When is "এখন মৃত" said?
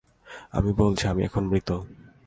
1.23-1.69